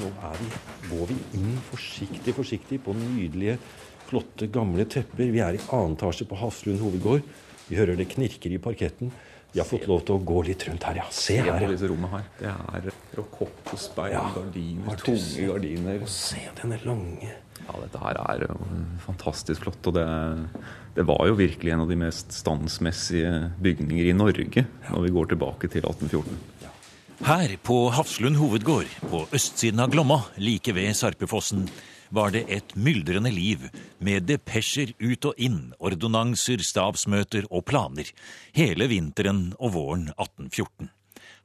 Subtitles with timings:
[0.00, 0.10] Nå
[0.40, 0.48] vi,
[0.90, 3.58] går vi inn forsiktig, forsiktig på nydelige,
[4.08, 5.30] flotte, gamle tepper.
[5.30, 7.22] Vi er i annen etasje på Hafslund hovedgård.
[7.68, 9.12] Vi hører det knirker i parketten.
[9.54, 11.04] Vi har fått lov til å gå litt rundt her, ja.
[11.14, 11.62] Se, se her.
[11.62, 12.24] på disse rommene her.
[12.40, 12.88] Det er
[13.20, 14.24] rokokkospeil, ja.
[14.34, 16.00] gardiner, tunge gardiner.
[16.02, 17.30] Og se denne lange
[17.60, 18.42] Ja, dette her er
[19.04, 19.78] fantastisk flott.
[19.86, 20.08] Og det,
[20.98, 23.30] det, var jo virkelig en av de mest standsmessige
[23.62, 26.73] bygninger i Norge når vi går tilbake til 1814.
[27.24, 31.62] Her på Hafslund hovedgård, på østsiden av Glomma, like ved Sarpefossen,
[32.12, 33.62] var det et myldrende liv
[34.04, 38.10] med depesjer ut og inn, ordonanser, stabsmøter og planer,
[38.52, 40.90] hele vinteren og våren 1814.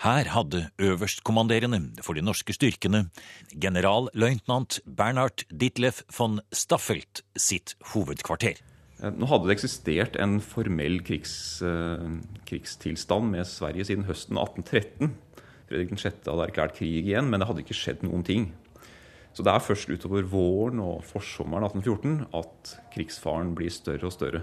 [0.03, 3.05] Her hadde øverstkommanderende for de norske styrkene,
[3.55, 8.59] generalløytnant Bernhard Ditlef von Staffelt, sitt hovedkvarter.
[8.99, 12.19] Eh, nå hadde det eksistert en formell krigs, eh,
[12.51, 15.15] krigstilstand med Sverige siden høsten 1813.
[15.69, 16.23] Fredrik 6.
[16.25, 18.49] hadde erklært krig igjen, men det hadde ikke skjedd noen ting.
[19.37, 24.41] Så det er først utover våren og forsommeren 1814 at krigsfaren blir større og større.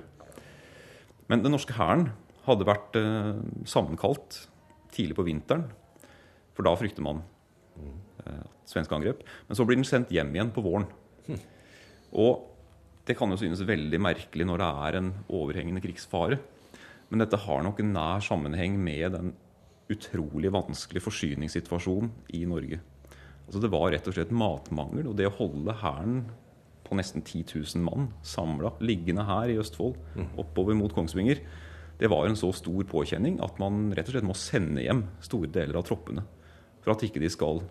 [1.27, 2.13] Men den norske hæren
[2.47, 3.33] hadde vært eh,
[3.67, 4.45] sammenkalt
[4.95, 5.67] tidlig på vinteren,
[6.55, 7.25] for da frykter man
[7.75, 9.25] eh, svenske angrep.
[9.49, 10.87] Men så blir den sendt hjem igjen på våren.
[12.17, 12.47] Og
[13.07, 16.39] det kan jo synes veldig merkelig når det er en overhengende krigsfare.
[17.11, 19.35] Men dette har nok en nær sammenheng med den
[19.93, 22.81] utrolig vanskelig forsyningssituasjon i Norge.
[23.47, 25.07] Altså Det var rett og slett matmangel.
[25.11, 26.19] Og det å holde hæren
[26.87, 30.29] på nesten 10 000 mann samla, liggende her i Østfold, mm.
[30.43, 31.41] oppover mot Kongsvinger,
[31.99, 35.49] det var en så stor påkjenning at man rett og slett må sende hjem store
[35.53, 36.27] deler av troppene.
[36.85, 37.63] For at ikke de skal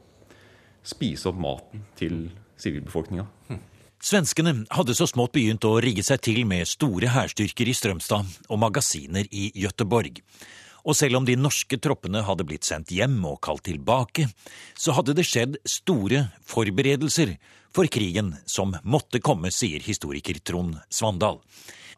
[0.85, 2.25] spise opp maten til
[2.61, 3.25] sivilbefolkninga.
[3.49, 3.61] Hm.
[4.05, 8.59] Svenskene hadde så smått begynt å rigge seg til med store hærstyrker i Strømstad og
[8.61, 10.19] magasiner i Gøteborg.
[10.85, 14.27] Og selv om de norske troppene hadde blitt sendt hjem og kalt tilbake,
[14.77, 17.35] så hadde det skjedd store forberedelser
[17.75, 21.41] for krigen som måtte komme, sier historiker Trond Svandal.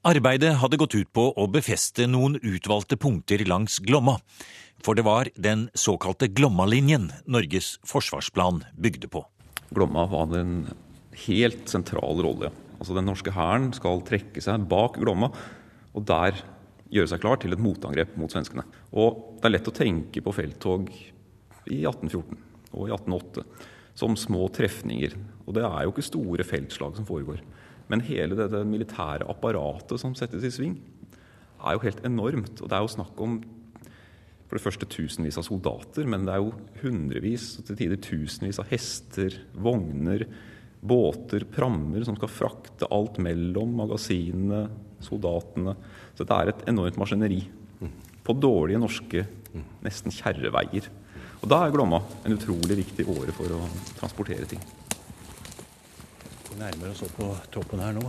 [0.08, 4.18] Arbeidet hadde gått ut på å befeste noen utvalgte punkter langs Glomma,
[4.86, 9.26] for det var den såkalte Glommalinjen Norges forsvarsplan bygde på.
[9.74, 10.62] Glomma var en
[11.26, 12.54] helt sentral rolle.
[12.78, 15.34] Altså Den norske hæren skal trekke seg bak Glomma,
[15.98, 16.38] og der
[16.94, 18.66] gjøre seg klar til et motangrep mot svenskene.
[18.96, 20.92] Og Det er lett å tenke på felttog
[21.68, 22.38] i 1814
[22.74, 23.44] og i 1808
[23.98, 25.16] som små trefninger.
[25.48, 27.42] Og det er jo ikke store feltslag som foregår.
[27.90, 30.76] Men hele dette militære apparatet som settes i sving,
[31.58, 32.62] er jo helt enormt.
[32.62, 33.40] Og det er jo snakk om
[34.48, 38.70] for det første tusenvis av soldater, men det er jo hundrevis, til tider tusenvis av
[38.72, 40.24] hester, vogner,
[40.88, 44.66] båter, prammer som skal frakte alt mellom magasinene,
[45.04, 45.76] soldatene.
[46.16, 47.44] Så dette er et enormt maskineri
[48.28, 49.24] på dårlige norske,
[49.86, 50.90] nesten kjerreveier.
[51.40, 53.62] Og da er Glomma en utrolig viktig åre for å
[54.00, 54.64] transportere ting.
[56.50, 58.04] Vi nærmer oss opp på toppen her nå.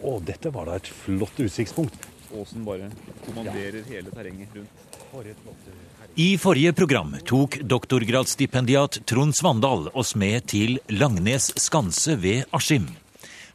[0.00, 2.08] Å, dette var da et flott utsiktspunkt.
[2.36, 2.90] Åsen bare
[3.24, 3.88] kommanderer ja.
[3.94, 4.89] hele terrenget rundt.
[6.16, 12.86] I forrige program tok doktorgradsstipendiat Trond Svandal oss med til Langnes skanse ved Askim.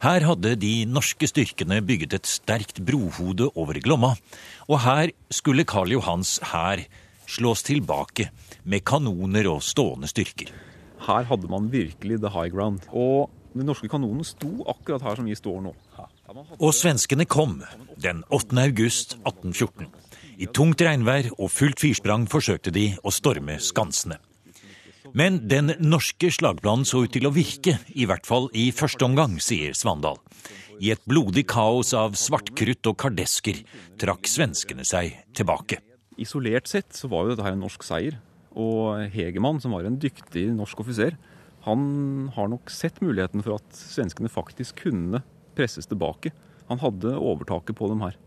[0.03, 4.11] Her hadde de norske styrkene bygget et sterkt brohode over Glomma,
[4.67, 6.83] og her skulle Karl Johans hær
[7.27, 8.29] slås tilbake
[8.63, 10.51] med kanoner og stående styrker.
[11.07, 12.83] Her hadde man virkelig the high ground.
[12.91, 15.75] Og de norske kanonene sto akkurat her som vi står nå.
[16.59, 17.61] Og svenskene kom
[18.01, 18.59] den 8.
[18.59, 19.87] august 1814.
[20.35, 24.17] I tungt regnvær og fullt firsprang forsøkte de å storme skansene.
[25.15, 29.37] Men den norske slagplanen så ut til å virke, i hvert fall i første omgang,
[29.39, 30.19] sier Svandal.
[30.83, 33.61] I et blodig kaos av svartkrutt og kardesker
[34.01, 35.79] trakk svenskene seg tilbake.
[36.19, 38.19] Isolert sett så var jo dette en norsk seier.
[38.59, 41.15] Og Hegemann, som var en dyktig norsk offiser,
[41.63, 45.23] han har nok sett muligheten for at svenskene faktisk kunne
[45.55, 46.35] presses tilbake.
[46.67, 48.19] Han hadde overtaket på dem her.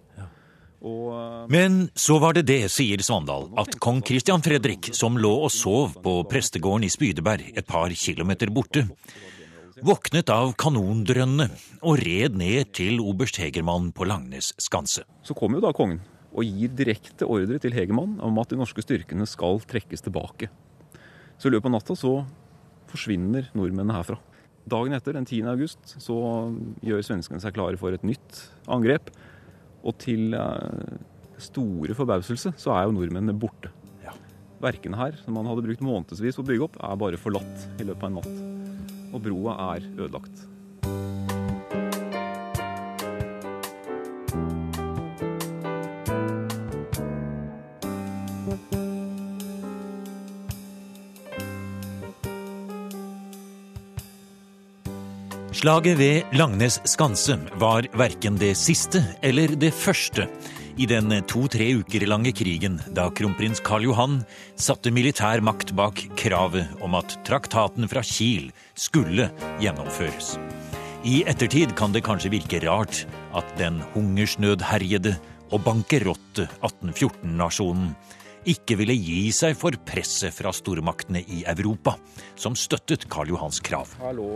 [0.79, 5.33] Og, eh, Men så var det det, sier Svandal, at kong Christian Fredrik, som lå
[5.45, 8.87] og sov på prestegården i Spydeberg et par kilometer borte,
[9.83, 11.51] våknet av kanondrønnene
[11.83, 15.05] og red ned til oberst Hegermann på Langnes skanse.
[15.23, 16.01] Så kom jo da kongen
[16.35, 20.51] og gir direkte ordre til Hegermann om at de norske styrkene skal trekkes tilbake.
[21.39, 22.13] Så i løpet av natta så
[22.91, 24.19] forsvinner nordmennene herfra.
[24.69, 25.47] Dagen etter, den 10.
[25.49, 26.19] august, så
[26.85, 29.09] gjør svenskene seg klare for et nytt angrep.
[29.87, 30.99] Og til eh,
[31.43, 33.71] store forbauselse så er jo nordmennene borte.
[34.05, 34.15] Ja.
[34.63, 37.87] Verkene her, som man hadde brukt månedsvis på å bygge opp, er bare forlatt i
[37.87, 39.11] løpet av en natt.
[39.15, 40.47] Og broa er ødelagt.
[55.59, 60.29] Slaget ved Langnes skanse var verken det siste eller det første
[60.79, 64.21] i den to-tre uker lange krigen da kronprins Karl Johan
[64.55, 69.27] satte militær makt bak kravet om at traktaten fra Kiel skulle
[69.59, 70.37] gjennomføres.
[71.03, 73.03] I ettertid kan det kanskje virke rart
[73.35, 75.17] at den hungersnødherjede
[75.51, 77.97] og bankerotte 1814-nasjonen
[78.49, 81.97] ikke ville gi seg for presset fra stormaktene i Europa,
[82.39, 83.93] som støttet Karl Johans krav.
[84.01, 84.31] Her lå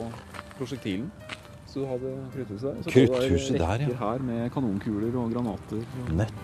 [0.59, 1.09] prosjektilen.
[1.73, 2.81] Så du hadde krutthuset der.
[2.85, 3.99] Så Krutthuset der, ja.
[4.03, 5.85] her med kanonkuler og granater.
[6.03, 6.35] Og, Nett.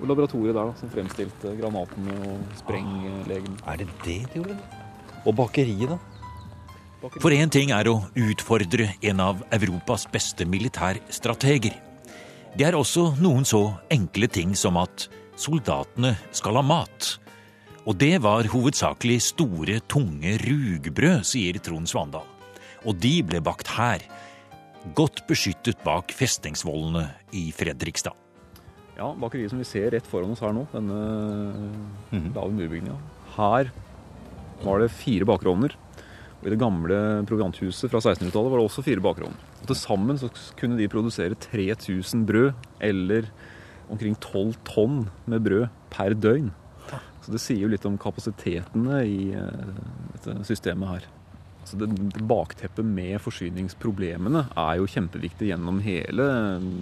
[0.00, 3.60] og laboratoriet der da, som fremstilte granatene og sprenglegene.
[3.70, 4.56] Er det det de gjorde?
[5.22, 6.00] Og bakeriet, da?
[7.20, 11.78] For én ting er å utfordre en av Europas beste militærstrateger.
[12.58, 13.62] Det er også noen så
[13.94, 15.06] enkle ting som at
[15.40, 17.14] soldatene skal ha mat.
[17.88, 22.26] Og det var hovedsakelig store, tunge rugbrød, sier Trond Svandal.
[22.84, 24.04] Og de ble bakt her,
[24.96, 27.06] godt beskyttet bak festningsvollene
[27.36, 28.16] i Fredrikstad.
[29.00, 30.98] Ja, bakeriet som vi ser rett foran oss her nå, denne
[32.34, 32.98] lave murbygninga.
[33.38, 33.70] Her
[34.60, 35.76] var det fire bakerovner.
[36.40, 36.98] Og I det gamle
[37.28, 39.40] provianthuset fra 1600-tallet var det også fire bakerovner.
[39.60, 43.28] Og Til sammen så kunne de produsere 3000 brød, eller
[43.90, 46.50] omkring 12 tonn med brød per døgn.
[47.20, 49.72] Så det sier jo litt om kapasitetene i eh,
[50.14, 51.08] dette systemet her.
[51.68, 51.90] Så det,
[52.26, 56.26] Bakteppet med forsyningsproblemene er jo kjempeviktig gjennom hele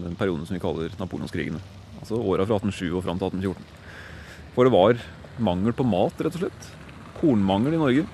[0.07, 1.61] den perioden som vi kaller napoleonskrigene.
[1.99, 3.75] Altså åra fra 1807 og fram til 1814.
[4.55, 5.03] For det var
[5.43, 6.71] mangel på mat, rett og slett.
[7.19, 8.07] Kornmangel i Norge.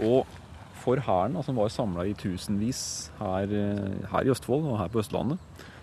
[0.00, 0.38] Og
[0.82, 5.04] for hæren, som var samla i tusenvis her, eh, her i Østfold og her på
[5.04, 5.38] Østlandet,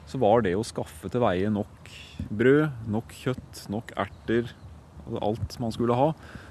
[0.09, 1.91] så var det å skaffe til veie nok
[2.33, 4.53] brød, nok kjøtt, nok erter,
[5.06, 6.07] altså alt man skulle ha,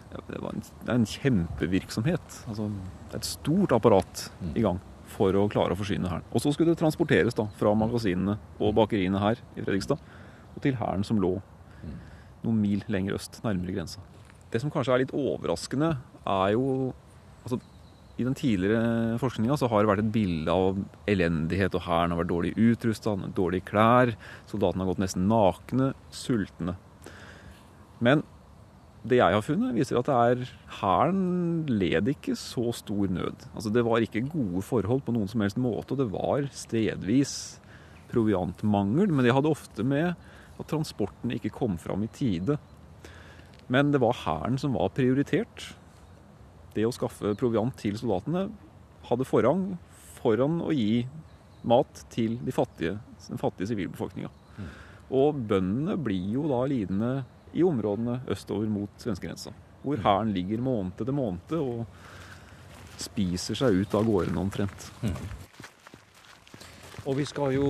[0.09, 2.39] det, var en, det er en kjempevirksomhet.
[2.49, 2.69] Altså,
[3.09, 4.79] det er et stort apparat i gang
[5.09, 6.27] for å klare å forsyne hæren.
[6.33, 10.01] Og så skulle det transporteres da, fra magasinene og bakeriene her i Fredrikstad
[10.55, 11.37] og til hæren som lå
[12.45, 14.03] noen mil lenger øst, nærmere grensa.
[14.53, 15.97] Det som kanskje er litt overraskende,
[16.29, 16.93] er jo
[17.43, 17.59] altså,
[18.19, 22.33] I den tidligere forskninga har det vært et bilde av elendighet, og hæren har vært
[22.33, 24.17] dårlig utrusta, dårlige klær,
[24.51, 26.75] soldatene har gått nesten nakne, sultne.
[28.03, 28.25] Men
[29.09, 30.49] det jeg har funnet, viser at det
[30.81, 33.47] hæren led ikke så stor nød.
[33.55, 37.37] Altså Det var ikke gode forhold på noen som helst måte, og det var stedvis
[38.11, 40.17] proviantmangel, men det hadde ofte med
[40.59, 42.59] at transporten ikke kom fram i tide.
[43.71, 45.71] Men det var hæren som var prioritert.
[46.79, 48.47] Det å skaffe proviant til soldatene
[49.09, 49.73] hadde forrang
[50.19, 51.03] foran å gi
[51.69, 54.31] mat til de fattige, den fattige sivilbefolkninga.
[55.19, 57.13] Og bøndene blir jo da lidende
[57.57, 59.55] i områdene østover mot svenskegrensa.
[59.83, 61.85] Hvor hæren ligger måned etter måned og
[62.99, 64.89] spiser seg ut av gårdene omtrent.
[67.09, 67.69] Og vi skal jo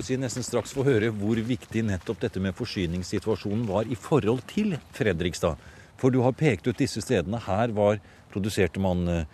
[0.00, 4.78] si, nesten straks få høre hvor viktig nettopp dette med forsyningssituasjonen var i forhold til
[4.96, 5.58] Fredrikstad.
[5.98, 7.40] For du har pekt ut disse stedene.
[7.42, 7.98] Her var,
[8.38, 9.26] produserte man eh,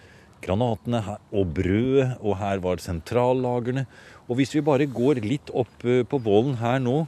[0.45, 1.03] granatene
[1.33, 3.87] og brødet, og her var sentrallagrene.
[4.29, 7.05] Og hvis vi bare går litt opp eh, på vollen her nå,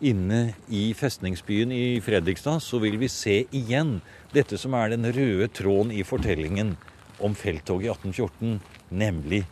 [0.00, 3.98] inne i festningsbyen i Fredrikstad, så vil vi se igjen
[4.32, 6.74] dette som er den røde tråden i fortellingen
[7.20, 8.60] om felttoget i 1814,
[8.96, 9.42] nemlig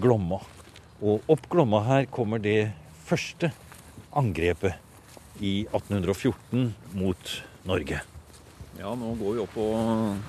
[0.00, 0.40] Glomma.
[1.04, 2.72] Og opp Glomma her kommer det
[3.04, 3.52] første
[4.16, 4.80] angrepet
[5.44, 7.36] i 1814 mot
[7.68, 8.00] Norge.
[8.78, 9.66] Ja, nå går vi opp på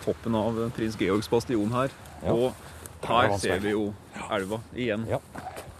[0.03, 1.93] toppen av prins Georgs bastion her.
[2.23, 2.33] Ja.
[2.33, 3.87] Og her ser vi jo
[4.31, 5.07] elva igjen.
[5.09, 5.19] Ja.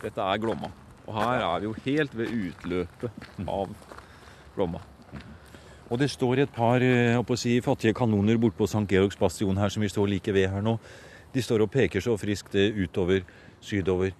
[0.03, 0.72] Dette er Glomma.
[1.03, 3.72] Og her er vi jo helt ved utløpet av
[4.55, 4.84] Glomma.
[5.91, 8.88] Og det står et par eh, si, fattige kanoner bortpå St.
[8.89, 10.77] Georgs bastion her, som vi står like ved her nå.
[11.34, 13.22] De står og peker så friskt eh, utover,
[13.62, 14.15] sydover.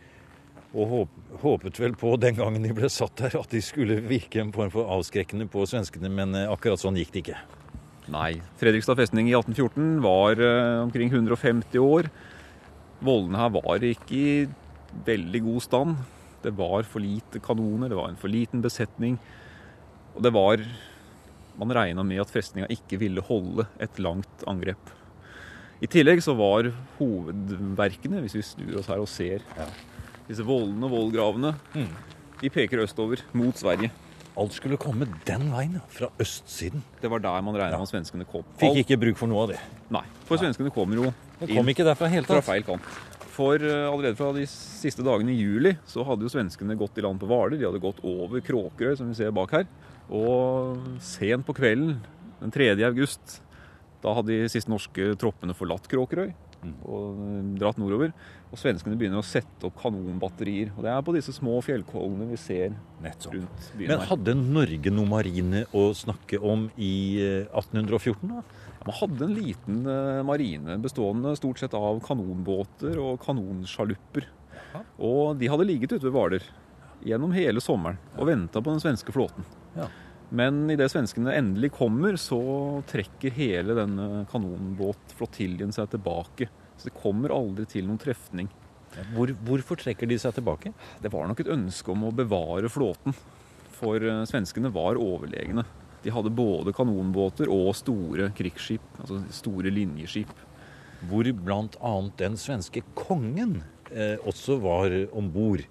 [0.73, 1.07] Og
[1.41, 4.71] håpet vel på den gangen de ble satt der, at de skulle virke en form
[4.73, 7.41] for avskrekkende på svenskene, men eh, akkurat sånn gikk det ikke.
[8.12, 8.41] Nei.
[8.60, 12.10] Fredrikstad festning i 1814 var eh, omkring 150 år.
[13.03, 14.48] Vollene her var ikke i
[15.07, 16.01] veldig god stand.
[16.43, 19.15] Det var for lite kanoner, det var en for liten besetning.
[20.15, 20.65] Og det var
[21.53, 24.89] Man regna med at festninga ikke ville holde et langt angrep.
[25.86, 29.45] I tillegg så var hovedverkene, hvis vi snur oss her og ser
[30.25, 31.51] disse vollene og vollgravene,
[32.41, 33.91] de peker østover, mot Sverige.
[34.39, 36.81] Alt skulle komme den veien, fra østsiden.
[37.01, 38.45] Det var der man regna med at svenskene kom.
[38.57, 39.59] Fikk ikke bruk for noe av det.
[39.93, 42.87] Nei, for svenskene kommer jo Det kom ikke derfra helt fra feil kant.
[43.33, 47.05] For eh, allerede fra de siste dagene i juli så hadde jo svenskene gått i
[47.05, 47.57] land på Hvaler.
[47.57, 49.69] De hadde gått over Kråkerøy, som vi ser bak her.
[50.13, 51.99] Og sent på kvelden
[52.41, 52.73] den 3.
[52.89, 53.39] august,
[54.03, 56.33] da hadde de siste norske troppene forlatt Kråkerøy.
[56.86, 58.13] Og eh, dratt nordover.
[58.53, 60.72] Og svenskene begynner å sette opp kanonbatterier.
[60.77, 63.34] Og det er på disse små fjellkollene vi ser Nettopp.
[63.36, 66.93] rundt byen Men hadde Norge noe marine å snakke om i
[67.24, 68.43] eh, 1814, da?
[68.84, 74.27] Man hadde en liten eh, marine bestående stort sett av kanonbåter og kanonsjalupper.
[74.98, 76.46] Og de hadde ligget ute ved Hvaler
[77.03, 79.46] gjennom hele sommeren og venta på den svenske flåten.
[79.77, 79.88] Ja.
[80.33, 82.39] Men idet svenskene endelig kommer, så
[82.89, 86.47] trekker hele denne kanonbåtflotiljen seg tilbake.
[86.73, 88.49] Så det kommer aldri til noen trefning.
[89.13, 90.73] Hvor, hvorfor trekker de seg tilbake?
[91.01, 93.13] Det var nok et ønske om å bevare flåten.
[93.77, 95.65] For eh, svenskene var overlegne.
[96.03, 100.33] De hadde både kanonbåter og store krigsskip, altså store linjeskip.
[101.09, 101.93] Hvor bl.a.
[102.19, 103.59] den svenske kongen
[103.91, 105.63] eh, også var om bord.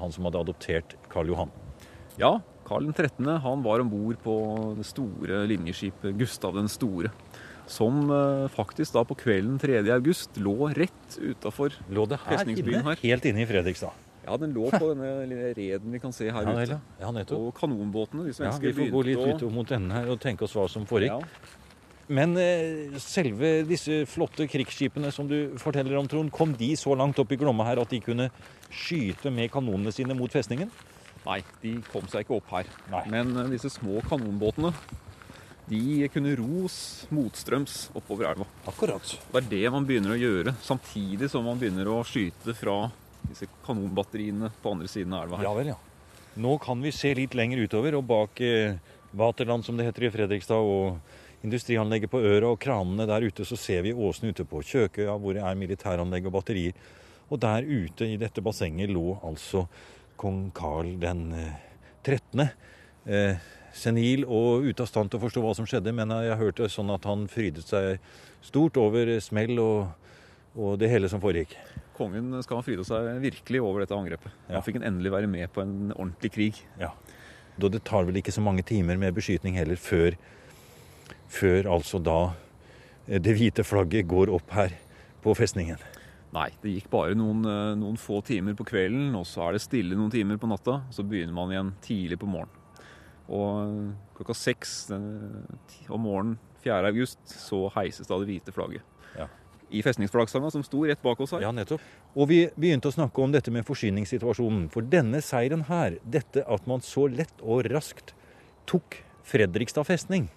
[0.00, 1.52] Han som hadde adoptert Karl Johan.
[2.20, 2.38] Ja,
[2.70, 3.26] Karl 13.
[3.42, 4.34] han var om bord på
[4.78, 7.10] det store linjeskipet Gustav den store.
[7.70, 9.80] Som eh, faktisk da på kvelden 3.
[9.94, 13.02] august lå rett utafor Festningsbyen her.
[13.02, 13.94] Helt inne i Fredrikstad.
[14.26, 16.76] Ja, den lå på denne lille reden vi kan se her Ja, ute.
[16.76, 16.78] ja.
[17.00, 17.48] ja nettopp.
[17.48, 20.46] Og kanonbåtene, de svenske Ja, vi får gå litt ut mot enden her og tenke
[20.46, 21.24] oss hva som foregikk.
[21.24, 21.56] Ja.
[22.10, 27.18] Men eh, selve disse flotte krigsskipene som du forteller om, Trond, kom de så langt
[27.22, 28.30] opp i Glomma her at de kunne
[28.70, 30.70] skyte med kanonene sine mot festningen?
[31.30, 32.68] Nei, de kom seg ikke opp her.
[32.90, 33.04] Nei.
[33.12, 34.74] Men eh, disse små kanonbåtene
[35.70, 36.76] de kunne ros
[37.14, 38.46] motstrøms oppover elva.
[38.66, 39.12] Akkurat.
[39.30, 42.88] Det er det man begynner å gjøre, samtidig som man begynner å skyte fra
[43.28, 45.38] disse kanonbatteriene på andre siden av elva.
[45.38, 45.46] her.
[45.46, 45.78] Ja vel, ja.
[46.40, 48.80] Nå kan vi se litt lenger utover, og bak eh,
[49.14, 50.98] Vaterland, som det heter i Fredrikstad, og
[51.46, 55.38] industrianlegget på Øra og kranene der ute, så ser vi åsene ute på Kjøkøya, hvor
[55.38, 56.74] det er militæranlegg og batterier.
[57.30, 59.68] Og der ute i dette bassenget lå altså
[60.20, 61.56] kong Karl den eh,
[62.04, 62.46] 13.
[63.10, 66.68] Eh, senil og ute av stand til å forstå hva som skjedde, men jeg hørte
[66.70, 68.00] sånn at han frydet seg
[68.44, 70.10] stort over smell og,
[70.56, 71.54] og det hele som foregikk.
[71.96, 74.34] Kongen skal ha fryda seg virkelig over dette angrepet.
[74.48, 74.58] Ja.
[74.58, 76.60] Han fikk en endelig være med på en ordentlig krig.
[76.80, 76.94] Ja.
[77.60, 80.16] Da det tar vel ikke så mange timer med beskytning heller før,
[81.30, 82.20] før altså da
[83.06, 84.74] eh, det hvite flagget går opp her
[85.20, 85.80] på festningen.
[86.30, 89.64] Nei, det gikk bare noen, eh, noen få timer på kvelden, og så er det
[89.64, 90.82] stille noen timer på natta.
[90.94, 92.54] Så begynner man igjen tidlig på morgenen.
[93.30, 96.86] Og eh, klokka seks eh, om morgenen 4.
[96.86, 98.86] august så heises da det hvite flagget.
[99.16, 99.26] Ja.
[99.70, 101.42] I festningsflaggstanga som sto rett bak oss her.
[101.46, 101.82] Ja, nettopp.
[102.14, 104.68] Og vi begynte å snakke om dette med forsyningssituasjonen.
[104.74, 108.14] For denne seiren her, dette at man så lett og raskt
[108.70, 110.30] tok Fredrikstad festning,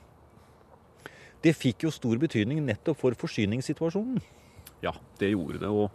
[1.43, 4.21] det fikk jo stor betydning nettopp for forsyningssituasjonen.
[4.83, 5.71] Ja, det gjorde det.
[5.71, 5.89] Og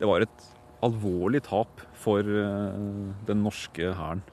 [0.00, 0.46] det var et
[0.84, 2.78] alvorlig tap for eh,
[3.28, 4.24] den norske hæren.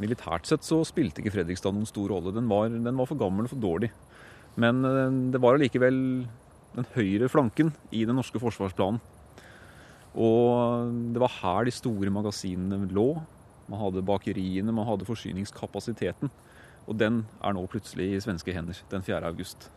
[0.00, 2.32] Militært sett så spilte ikke Fredrikstad noen stor rolle.
[2.32, 3.90] Den var, den var for gammel og for dårlig.
[4.60, 5.98] Men eh, det var allikevel
[6.70, 9.02] den høyre flanken i den norske forsvarsplanen.
[10.10, 13.12] Og det var her de store magasinene lå.
[13.70, 16.32] Man hadde bakeriene, man hadde forsyningskapasiteten.
[16.90, 19.20] Og den er nå plutselig i svenske hender den 4.
[19.28, 19.68] august.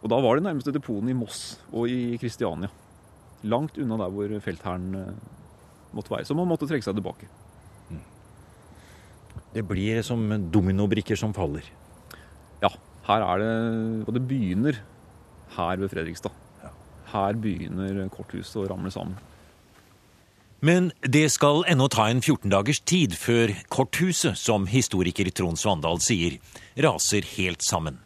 [0.00, 2.70] Og da var det nærmeste depotene i Moss og i Kristiania.
[3.44, 5.16] Langt unna der hvor felthæren eh,
[5.94, 6.26] måtte være.
[6.28, 7.28] Så man måtte trekke seg tilbake.
[9.54, 11.66] Det blir som dominobrikker som faller.
[12.62, 12.70] Ja,
[13.06, 13.52] her er det
[14.08, 14.80] Og det begynner
[15.54, 16.34] her ved Fredrikstad.
[17.12, 19.14] Her begynner korthuset å ramle sammen.
[20.64, 26.00] Men det skal ennå ta en 14 dagers tid før korthuset, som historiker Trond Svandal
[26.00, 26.38] sier,
[26.80, 28.00] raser helt sammen.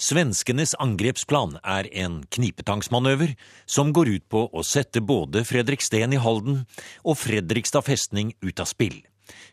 [0.00, 3.34] Svenskenes angrepsplan er en knipetangsmanøver
[3.66, 6.64] som går ut på å sette både Fredriksten i Halden
[7.04, 9.02] og Fredrikstad festning ut av spill.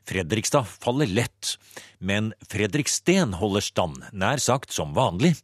[0.10, 1.56] Fredrikstad faller lett,
[2.00, 5.36] men Fredriksten holder stand, nær sagt som vanlig.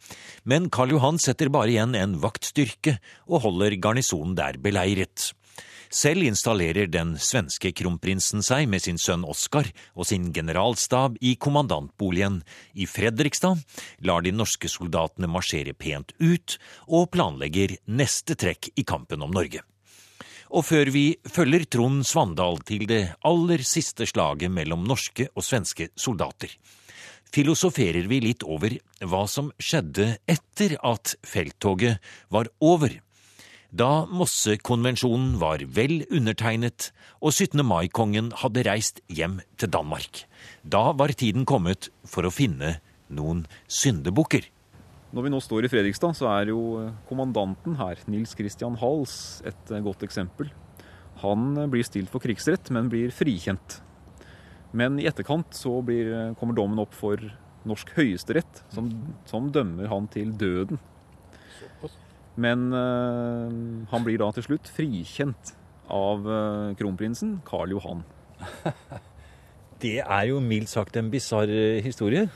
[0.44, 2.98] Men Karl Johan setter bare igjen en vaktstyrke
[3.30, 5.32] og holder garnisonen der beleiret.
[5.90, 12.42] Selv installerer den svenske kronprinsen seg med sin sønn Oskar og sin generalstab i kommandantboligen
[12.76, 13.64] i Fredrikstad,
[14.04, 19.64] lar de norske soldatene marsjere pent ut og planlegger neste trekk i kampen om Norge.
[20.48, 25.90] Og før vi følger Trond Svandal til det aller siste slaget mellom norske og svenske
[26.00, 26.52] soldater,
[27.34, 32.00] filosoferer vi litt over hva som skjedde etter at felttoget
[32.32, 32.96] var over.
[33.76, 37.60] Da Mossekonvensjonen var vel undertegnet og 17.
[37.68, 40.22] mai-kongen hadde reist hjem til Danmark.
[40.64, 42.78] Da var tiden kommet for å finne
[43.12, 44.48] noen syndebukker.
[45.12, 46.62] Når vi nå står i Fredrikstad, så er jo
[47.10, 50.48] kommandanten her, Nils Christian Hals, et eh, godt eksempel.
[51.26, 53.82] Han eh, blir stilt for krigsrett, men blir frikjent.
[54.72, 57.20] Men i etterkant så blir, eh, kommer dommen opp for
[57.68, 58.92] norsk høyesterett, som,
[59.28, 60.80] som dømmer han til døden.
[62.38, 63.54] Men eh,
[63.92, 65.56] han blir da til slutt frikjent
[65.94, 68.04] av eh, kronprinsen Karl Johan.
[69.82, 72.28] Det er jo mildt sagt en bisarr eh, historie.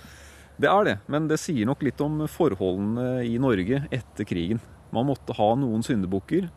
[0.62, 4.60] Det er det, men det sier nok litt om forholdene i Norge etter krigen.
[4.93, 6.51] Man måtte ha noen syndebukker,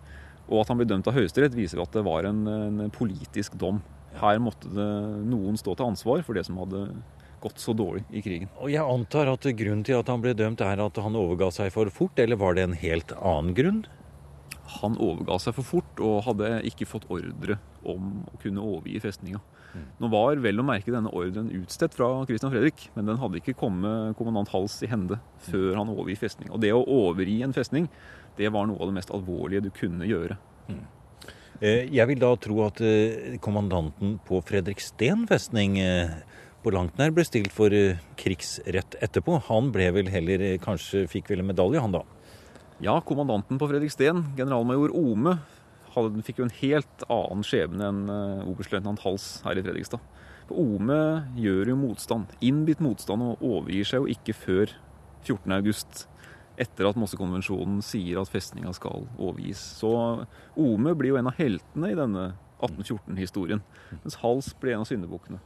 [0.45, 3.79] og at han ble dømt av Høyesterett viser at det var en, en politisk dom.
[4.21, 4.91] Her måtte det
[5.31, 6.83] noen stå til ansvar for det som hadde
[7.45, 8.51] gått så dårlig i krigen.
[8.59, 11.73] Og jeg antar at grunnen til at han ble dømt er at han overga seg
[11.75, 13.85] for fort, eller var det en helt annen grunn?
[14.81, 19.43] Han overga seg for fort og hadde ikke fått ordre om å kunne overgi festninga.
[19.99, 23.57] Nå var vel å merke denne ordren utstedt fra Christian Fredrik, men den hadde ikke
[23.59, 26.53] kommet kommandant Hals i hende før han overgir festning.
[26.55, 27.89] Og det å overgi en festning,
[28.39, 30.39] det var noe av det mest alvorlige du kunne gjøre.
[30.71, 30.85] Mm.
[31.65, 36.11] Jeg vil da tro at eh, kommandanten på Fredriksten festning eh,
[36.65, 39.37] på langt nær ble stilt for eh, krigsrett etterpå.
[39.51, 42.03] Han ble vel heller eh, kanskje fikk vel en medalje, han da.
[42.83, 45.37] Ja, kommandanten på Fredriksten, generalmajor Ome,
[45.95, 50.03] hadde, fikk jo en helt annen skjebne enn uh, oberstløytnant Hals her i Fredrikstad.
[50.49, 50.99] For Ome
[51.39, 54.75] gjør jo motstand, innbitt motstand, og overgir seg jo ikke før
[55.23, 55.55] 14.
[55.55, 56.05] august.
[56.61, 59.63] Etter at Mossekonvensjonen sier at festninga skal overgis.
[59.79, 59.95] Så
[60.59, 62.29] Ome blir jo en av heltene i denne
[62.59, 63.63] 1814-historien.
[64.03, 65.41] Mens Hals blir en av syndebukkene.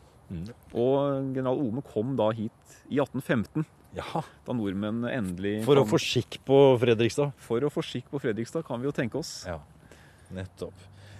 [0.76, 3.64] Og general Ome kom da hit i 1815,
[3.96, 4.22] Ja.
[4.46, 7.32] da nordmenn endelig For å få skikk på Fredrikstad.
[7.38, 9.44] For å få skikk på Fredrikstad, kan vi jo tenke oss.
[9.48, 9.58] Ja,
[10.34, 10.74] nettopp.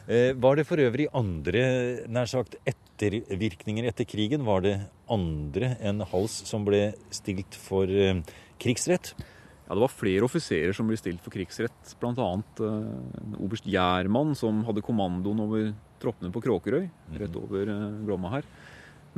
[0.09, 4.45] Eh, var det for øvrig andre, nær sagt, ettervirkninger etter krigen?
[4.45, 4.77] Var det
[5.09, 8.23] andre enn Hals som ble stilt for eh,
[8.61, 9.13] krigsrett?
[9.69, 11.93] Ja, Det var flere offiserer som ble stilt for krigsrett.
[12.01, 12.29] Bl.a.
[12.61, 16.89] Eh, oberst Gjermann, som hadde kommandoen over troppene på Kråkerøy,
[17.21, 18.49] rett over eh, Glomma her.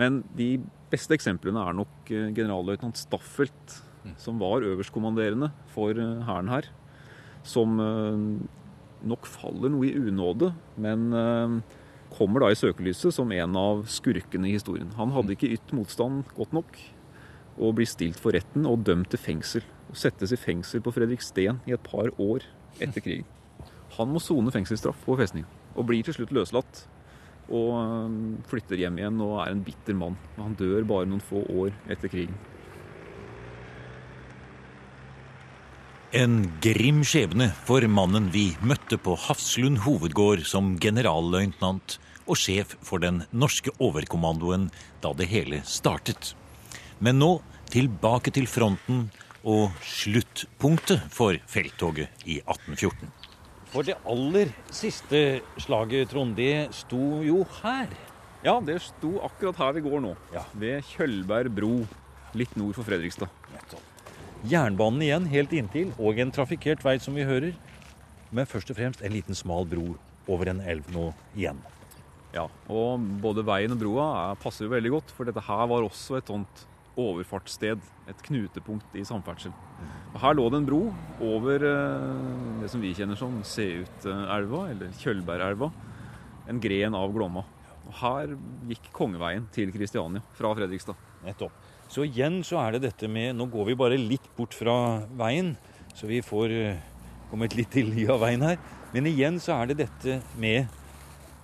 [0.00, 0.54] Men de
[0.90, 3.80] beste eksemplene er nok eh, generalløytnant Staffelt,
[4.20, 6.70] som var øverstkommanderende for eh, hæren her.
[7.46, 8.24] Som eh,
[9.10, 11.08] nok faller noe i unåde, men
[12.12, 14.90] kommer da i søkelyset som en av skurkene i historien.
[14.98, 16.76] Han hadde ikke ytt motstand godt nok,
[17.60, 19.64] og blir stilt for retten og dømt til fengsel.
[19.88, 22.44] Og settes i fengsel på Fredriksten i et par år
[22.76, 23.28] etter krigen.
[23.96, 26.84] Han må sone fengselsstraff på festningen, og blir til slutt løslatt.
[27.48, 30.18] Og flytter hjem igjen og er en bitter mann.
[30.36, 32.36] Han dør bare noen få år etter krigen.
[36.10, 43.02] En grim skjebne for mannen vi møtte på Hafslund hovedgård som generalløytnant og sjef for
[43.02, 44.68] den norske overkommandoen
[45.04, 46.32] da det hele startet.
[46.98, 47.30] Men nå
[47.70, 49.06] tilbake til fronten
[49.46, 53.19] og sluttpunktet for felttoget i 1814.
[53.70, 57.90] For det aller siste slaget, Trond, det sto jo her.
[58.42, 60.14] Ja, det sto akkurat her vi går nå.
[60.34, 60.42] Ja.
[60.58, 61.74] Ved Kjølberg bro,
[62.34, 63.30] litt nord for Fredrikstad.
[64.50, 67.52] Jernbanen igjen helt inntil, og en trafikkert vei som vi hører.
[68.34, 69.92] Men først og fremst en liten smal bro
[70.30, 71.60] over en elv nå igjen.
[72.34, 75.86] Ja, og både veien og broa er, passer jo veldig godt, for dette her var
[75.86, 76.66] også et sånt
[77.00, 79.54] overfartssted, et knutepunkt i samferdsel.
[80.10, 80.80] Og her lå det en bro
[81.22, 85.70] over eh, det som vi kjenner som Seutelva, eller Kjølbergelva,
[86.50, 87.44] en gren av Glomma.
[87.86, 88.34] Og her
[88.70, 90.98] gikk kongeveien til Kristiania fra Fredrikstad.
[91.24, 91.54] Nettopp.
[91.90, 94.74] Så igjen så er det dette med Nå går vi bare litt bort fra
[95.18, 95.56] veien,
[95.94, 96.84] så vi får eh,
[97.30, 98.60] kommet litt til ly av veien her.
[98.94, 100.70] Men igjen så er det dette med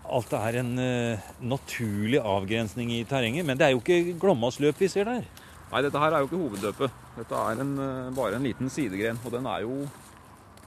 [0.07, 3.47] at det er en uh, naturlig avgrensning i terrenget.
[3.47, 5.27] Men det er jo ikke Glommas løp vi ser der.
[5.67, 6.99] Nei, dette her er jo ikke hovedløpet.
[7.17, 9.19] Dette er en, eh, bare en liten sidegren.
[9.25, 9.77] Og den er jo,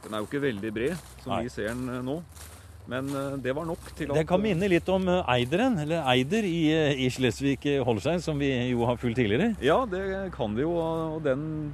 [0.04, 1.44] den er jo ikke veldig bred, som Nei.
[1.46, 2.18] vi ser den eh, nå.
[2.90, 6.44] Men eh, det var nok til at Det kan minne litt om Eideren, eller Eider
[6.44, 6.58] i,
[7.06, 9.54] i Slesvig-Holstein, som vi jo har fulgt tidligere.
[9.64, 11.72] Ja, det kan vi jo, og den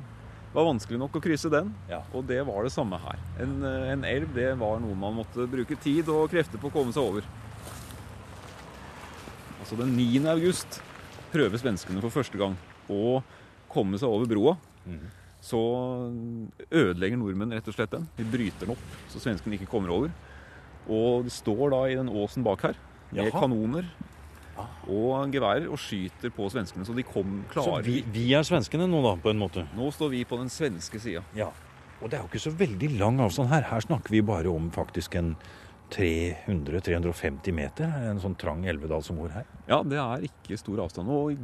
[0.54, 1.74] var vanskelig nok å krysse den.
[1.90, 2.04] Ja.
[2.14, 3.18] Og det var det samme her.
[3.42, 6.94] En, en elv det var noe man måtte bruke tid og krefter på å komme
[6.94, 7.26] seg over.
[9.60, 10.22] Altså den 9.
[10.30, 10.80] august
[11.34, 12.54] prøver svenskene for første gang
[12.91, 13.21] å
[13.71, 14.56] komme seg over broa.
[15.45, 15.60] Så
[16.74, 18.08] ødelegger nordmenn rett og slett den.
[18.17, 20.13] De bryter den opp, så svenskene ikke kommer over.
[20.89, 22.78] Og de står da i den åsen bak her
[23.12, 23.41] med Jaha.
[23.45, 23.88] kanoner
[24.88, 26.86] og geværer og skyter på svenskene.
[26.88, 29.65] Så de kom Så vi, vi er svenskene nå, da, på en måte.
[29.76, 31.26] Nå står vi på den svenske sida.
[31.38, 31.50] Ja.
[32.02, 33.65] Og det er jo ikke så veldig lang avstand her.
[33.69, 35.36] Her snakker vi bare om faktisk en
[35.95, 37.91] 300-350 meter.
[38.10, 39.48] En sånn trang elvedal som går her.
[39.69, 41.12] Ja, det er ikke stor avstand.
[41.12, 41.36] Og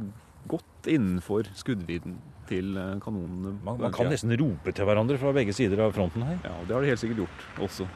[0.50, 2.16] godt innenfor skuddvidden
[2.50, 3.54] til eh, kanonene.
[3.64, 6.40] Man, man kan nesten rope til hverandre fra begge sider av fronten her.
[6.44, 7.88] Ja, det har de helt sikkert gjort også.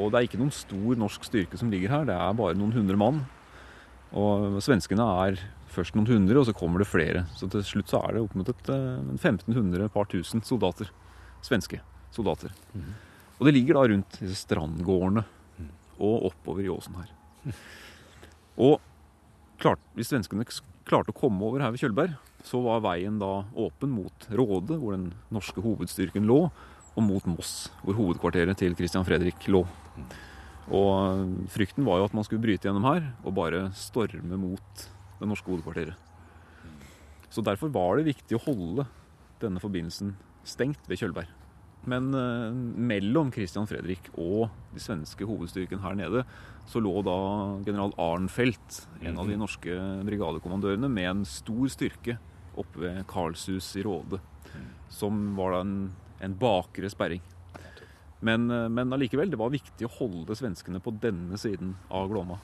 [0.00, 2.06] Og det er ikke noen stor norsk styrke som ligger her.
[2.08, 3.22] Det er bare noen hundre mann.
[4.16, 5.40] Og svenskene er
[5.72, 7.24] først noen hundre, og så kommer det flere.
[7.36, 10.92] Så til slutt så er det opp mot et, eh, 1500, par tusen soldater.
[11.44, 11.80] Svenske
[12.12, 12.52] soldater.
[13.38, 15.24] Og det ligger da rundt disse strandgårdene
[16.02, 17.10] og oppover i åsen her.
[18.60, 18.80] Og
[19.58, 20.44] klart, hvis svenskene
[20.88, 22.14] klarte å komme over her ved Kjølberg,
[22.46, 26.44] så var veien da åpen mot Råde, hvor den norske hovedstyrken lå,
[26.92, 29.62] og mot Moss, hvor hovedkvarteret til Christian Fredrik lå.
[30.72, 34.84] Og frykten var jo at man skulle bryte gjennom her og bare storme mot
[35.18, 35.96] det norske hovedkvarteret.
[37.32, 38.84] Så derfor var det viktig å holde
[39.40, 40.12] denne forbindelsen
[40.44, 41.41] stengt ved Kjølberg.
[41.84, 46.22] Men eh, mellom Christian Fredrik og de svenske hovedstyrken her nede,
[46.70, 47.16] så lå da
[47.66, 52.18] general Arnfeldt, en av de norske brigadekommandørene, med en stor styrke
[52.58, 54.20] oppe ved Karlshus i Råde.
[54.92, 55.76] Som var da en,
[56.22, 57.22] en bakre sperring.
[58.22, 62.38] Men, eh, men allikevel, det var viktig å holde svenskene på denne siden av Glåma.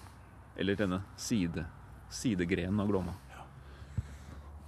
[0.58, 1.62] Eller denne side,
[2.10, 3.14] sidegrenen av Glåma.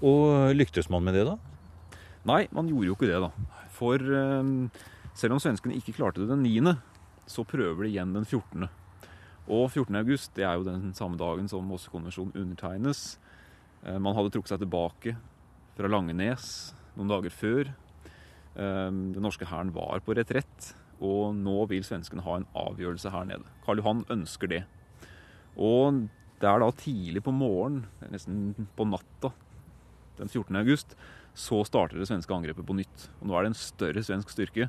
[0.06, 1.34] Og lyktes man med det, da?
[2.30, 3.58] Nei, man gjorde jo ikke det, da.
[3.80, 4.52] For eh,
[5.16, 6.76] selv om svenskene ikke klarte det den 9.,
[7.30, 8.68] så prøver de igjen den 14.
[9.50, 9.96] Og 14.
[10.02, 13.18] august det er jo den samme dagen som Mossekonvensjonen undertegnes.
[13.86, 15.16] Eh, man hadde trukket seg tilbake
[15.78, 17.70] fra Langenes noen dager før.
[17.70, 23.28] Eh, den norske hæren var på retrett, og nå vil svenskene ha en avgjørelse her
[23.30, 23.46] nede.
[23.64, 24.64] Karl Johan ønsker det.
[25.56, 26.04] Og
[26.40, 29.32] det er da tidlig på morgenen, nesten på natta,
[30.20, 30.56] den 14.
[30.60, 30.94] august,
[31.40, 33.08] så starter det svenske angrepet på nytt.
[33.20, 34.68] Og nå er det en større svensk styrke.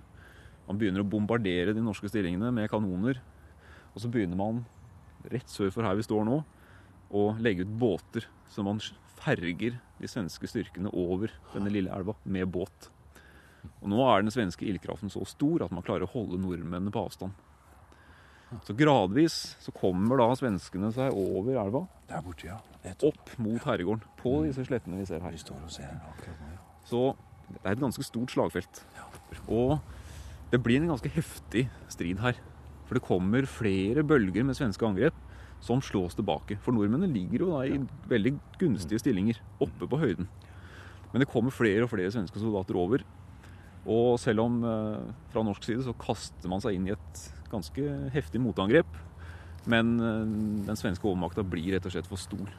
[0.68, 3.20] Man begynner å bombardere de norske stillingene med kanoner.
[3.92, 4.64] Og så begynner man,
[5.32, 6.40] rett sør for her vi står nå,
[7.12, 8.28] å legge ut båter.
[8.52, 8.80] Så man
[9.22, 12.90] ferger de svenske styrkene over denne lille elva med båt.
[13.84, 17.04] Og nå er den svenske ildkraften så stor at man klarer å holde nordmennene på
[17.04, 17.36] avstand.
[18.68, 21.86] Så gradvis så kommer da svenskene seg over elva.
[22.10, 22.60] Der borte, ja.
[23.08, 24.04] Opp mot herregården.
[24.20, 25.32] På disse slettene vi ser her.
[25.32, 26.51] Vi står og ser akkurat nå.
[26.92, 27.14] Så
[27.52, 28.84] det er et ganske stort slagfelt.
[29.48, 29.80] Og
[30.52, 32.40] det blir en ganske heftig strid her.
[32.88, 35.16] For det kommer flere bølger med svenske angrep
[35.64, 36.58] som slås tilbake.
[36.60, 37.80] For nordmennene ligger jo da i
[38.12, 40.28] veldig gunstige stillinger oppe på høyden.
[41.12, 43.06] Men det kommer flere og flere svenske soldater over.
[43.82, 47.96] Og selv om eh, fra norsk side så kaster man seg inn i et ganske
[48.14, 48.90] heftig motangrep.
[49.72, 50.36] Men eh,
[50.68, 52.52] den svenske overmakta blir rett og slett for stor.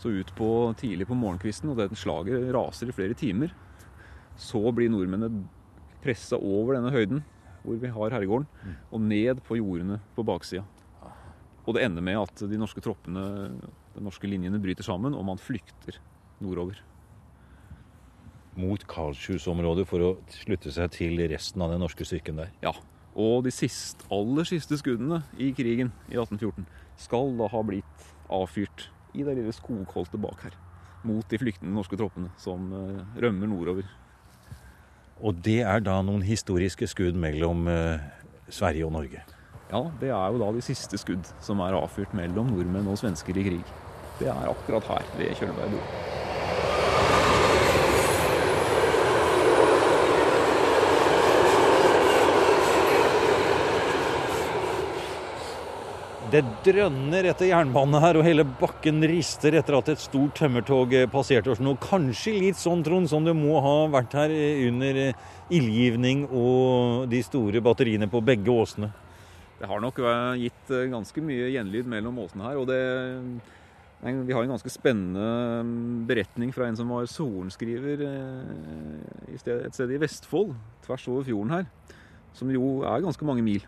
[0.00, 0.48] Så ut på
[0.80, 3.52] tidlig på morgenkvisten, og den slaget raser i flere timer,
[4.40, 5.44] så blir nordmennene
[6.00, 7.24] pressa over denne høyden
[7.60, 8.46] hvor vi har herregården,
[8.88, 10.62] og ned på jordene på baksida.
[11.66, 13.24] Og det ender med at de norske troppene,
[13.92, 15.98] de norske linjene, bryter sammen, og man flykter
[16.40, 16.80] nordover.
[18.56, 22.54] Mot Karlshus-området for å slutte seg til resten av den norske styrken der.
[22.64, 22.72] Ja,
[23.12, 26.64] og de siste, aller siste skuddene i krigen i 1814
[27.00, 30.56] skal da ha blitt avfyrt i det lille skogholtet bak her.
[31.06, 33.88] Mot de flyktende norske troppene som eh, rømmer nordover.
[35.20, 38.02] Og det er da noen historiske skudd mellom eh,
[38.52, 39.24] Sverige og Norge.
[39.70, 43.36] Ja, det er jo da de siste skudd som er avfyrt mellom nordmenn og svensker
[43.38, 43.74] i krig.
[44.20, 46.09] Det er akkurat her ved Kjølberg bro.
[56.30, 61.08] Det drønner etter jernbanen her, og hele bakken rister etter at et stort tømmertog eh,
[61.10, 61.72] passerte oss nå.
[61.82, 65.24] Kanskje litt sånn, Trond, som det må ha vært her eh, under eh,
[65.58, 68.92] ildgivning og de store batteriene på begge åsene.
[69.58, 69.98] Det har nok
[70.38, 72.60] gitt ganske mye gjenlyd mellom åsene her.
[72.62, 72.78] og det...
[74.00, 75.26] Vi har en ganske spennende
[75.66, 78.00] mm, beretning fra en som var sorenskriver
[79.34, 79.42] et
[79.74, 80.54] sted i Vestfold,
[80.86, 81.68] tvers over fjorden her,
[82.38, 83.66] som jo er ganske mange mil.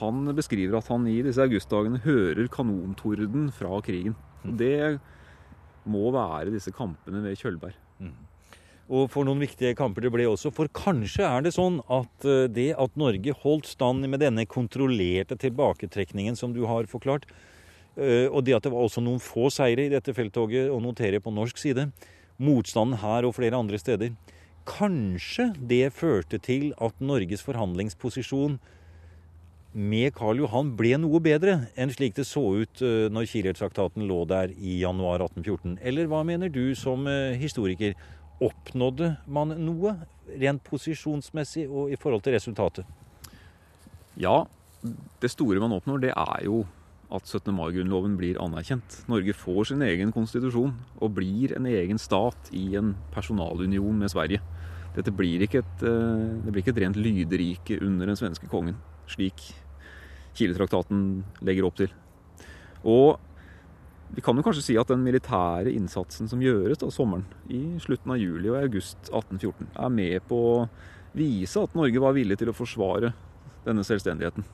[0.00, 4.16] Han beskriver at han i disse augustdagene hører kanontorden fra krigen.
[4.44, 4.98] Og det
[5.86, 7.76] må være disse kampene ved Kjølberg.
[8.86, 10.52] Og for noen viktige kamper det ble også.
[10.54, 15.38] For kanskje er det sånn at eh, det at Norge holdt stand med denne kontrollerte
[15.42, 17.26] tilbaketrekningen som du har forklart,
[17.98, 21.18] eh, og det at det var også noen få seire i dette felttoget å notere
[21.22, 21.88] på norsk side,
[22.38, 24.14] motstanden her og flere andre steder,
[24.66, 28.58] kanskje det førte til at Norges forhandlingsposisjon
[29.76, 34.22] med Karl Johan ble noe bedre enn slik det så ut eh, når Kiel-traktaten lå
[34.28, 35.76] der i januar 1814?
[35.84, 37.92] Eller hva mener du som eh, historiker?
[38.40, 39.94] Oppnådde man noe
[40.40, 42.88] rent posisjonsmessig og i forhold til resultatet?
[44.16, 44.46] Ja,
[45.20, 46.62] det store man oppnår, det er jo
[47.12, 47.52] at 17.
[47.54, 49.02] mai-grunnloven blir anerkjent.
[49.12, 54.40] Norge får sin egen konstitusjon og blir en egen stat i en personalunion med Sverige.
[54.96, 58.80] Dette blir ikke et, eh, det blir ikke et rent lyderike under den svenske kongen,
[59.06, 59.52] slik
[60.36, 61.06] Kiel-traktaten
[61.46, 61.92] legger opp til.
[62.86, 63.16] Og
[64.14, 68.12] vi kan jo kanskje si at den militære innsatsen som gjøres da sommeren, i slutten
[68.14, 70.60] av juli og august 1814, er med på å
[71.16, 73.10] vise at Norge var villig til å forsvare
[73.66, 74.46] denne selvstendigheten.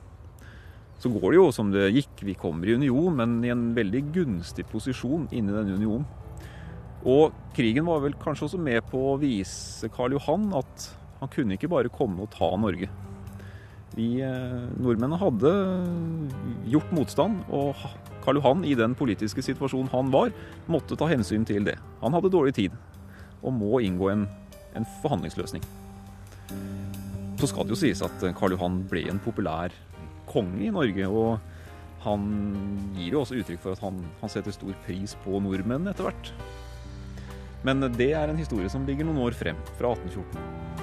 [1.03, 2.23] Så går det jo som det gikk.
[2.23, 6.05] Vi kommer i union, men i en veldig gunstig posisjon inni denne unionen.
[7.03, 10.85] Og krigen var vel kanskje også med på å vise Karl Johan at
[11.19, 12.87] han kunne ikke bare komme og ta Norge.
[13.93, 15.51] Vi eh, nordmennene hadde
[16.71, 17.77] gjort motstand, og
[18.23, 20.33] Karl Johan i den politiske situasjonen han var,
[20.71, 21.77] måtte ta hensyn til det.
[22.01, 22.75] Han hadde dårlig tid
[23.43, 24.27] og må inngå en,
[24.73, 25.63] en forhandlingsløsning.
[27.37, 29.73] Så skal det jo sies at Karl Johan ble en populær
[30.29, 31.09] konge i Norge.
[31.09, 32.27] Og han
[32.97, 36.33] gir jo også uttrykk for at han, han setter stor pris på nordmenn etter hvert.
[37.67, 40.82] Men det er en historie som ligger noen år frem, fra 1814.